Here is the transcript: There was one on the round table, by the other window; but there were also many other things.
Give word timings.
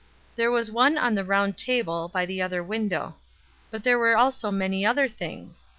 There 0.35 0.49
was 0.49 0.71
one 0.71 0.97
on 0.97 1.13
the 1.13 1.23
round 1.23 1.59
table, 1.59 2.07
by 2.09 2.25
the 2.25 2.41
other 2.41 2.63
window; 2.63 3.17
but 3.69 3.83
there 3.83 3.99
were 3.99 4.17
also 4.17 4.49
many 4.49 4.83
other 4.83 5.07
things. 5.07 5.67